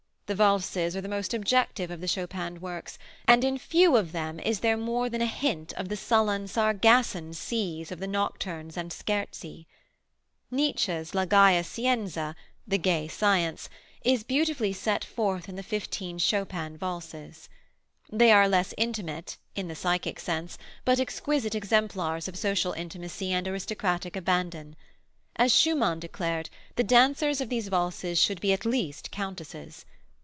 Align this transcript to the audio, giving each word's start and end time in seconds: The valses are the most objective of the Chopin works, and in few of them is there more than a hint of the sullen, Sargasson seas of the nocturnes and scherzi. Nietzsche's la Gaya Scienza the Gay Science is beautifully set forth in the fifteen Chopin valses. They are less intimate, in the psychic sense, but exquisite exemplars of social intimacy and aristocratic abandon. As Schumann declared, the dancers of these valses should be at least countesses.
The 0.27 0.35
valses 0.35 0.95
are 0.95 1.01
the 1.01 1.09
most 1.09 1.33
objective 1.33 1.91
of 1.91 1.99
the 1.99 2.07
Chopin 2.07 2.61
works, 2.61 2.97
and 3.27 3.43
in 3.43 3.57
few 3.57 3.97
of 3.97 4.13
them 4.13 4.39
is 4.39 4.61
there 4.61 4.77
more 4.77 5.09
than 5.09 5.21
a 5.21 5.25
hint 5.25 5.73
of 5.73 5.89
the 5.89 5.97
sullen, 5.97 6.47
Sargasson 6.47 7.33
seas 7.33 7.91
of 7.91 7.99
the 7.99 8.07
nocturnes 8.07 8.77
and 8.77 8.93
scherzi. 8.93 9.67
Nietzsche's 10.49 11.13
la 11.13 11.25
Gaya 11.25 11.65
Scienza 11.65 12.33
the 12.65 12.77
Gay 12.77 13.09
Science 13.09 13.67
is 14.05 14.23
beautifully 14.23 14.71
set 14.71 15.03
forth 15.03 15.49
in 15.49 15.57
the 15.57 15.61
fifteen 15.63 16.17
Chopin 16.17 16.77
valses. 16.77 17.49
They 18.09 18.31
are 18.31 18.47
less 18.47 18.73
intimate, 18.77 19.35
in 19.53 19.67
the 19.67 19.75
psychic 19.75 20.17
sense, 20.17 20.57
but 20.85 20.97
exquisite 20.97 21.55
exemplars 21.55 22.29
of 22.29 22.37
social 22.37 22.71
intimacy 22.71 23.33
and 23.33 23.49
aristocratic 23.49 24.15
abandon. 24.15 24.77
As 25.35 25.53
Schumann 25.53 25.99
declared, 25.99 26.49
the 26.77 26.85
dancers 26.85 27.41
of 27.41 27.49
these 27.49 27.67
valses 27.67 28.17
should 28.17 28.39
be 28.39 28.53
at 28.53 28.63
least 28.65 29.11
countesses. 29.11 29.83